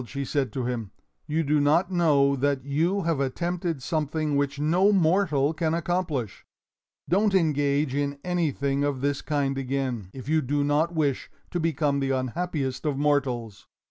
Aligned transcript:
she 0.07 0.25
said 0.25 0.51
to 0.51 0.65
him, 0.65 0.89
"you 1.27 1.43
do 1.43 1.59
not 1.59 1.91
know 1.91 2.35
that 2.35 2.65
you 2.65 3.03
have 3.03 3.19
attempted 3.19 3.83
something 3.83 4.35
which 4.35 4.59
no 4.59 4.91
mortal 4.91 5.53
can 5.53 5.75
accomplish. 5.75 6.43
Don't 7.07 7.35
engage 7.35 7.93
in 7.93 8.17
anything 8.23 8.83
of 8.83 9.01
this 9.01 9.21
kind 9.21 9.59
again, 9.59 10.09
if 10.11 10.27
you 10.27 10.41
do 10.41 10.63
not 10.63 10.91
wish 10.95 11.29
to 11.51 11.59
become 11.59 11.99
the 11.99 12.09
unhappiest 12.09 12.83
of 12.83 12.97
mortals! 12.97 13.67